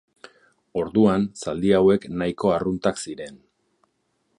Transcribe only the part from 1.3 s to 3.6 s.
zaldi hauek nahiko arruntak ziren.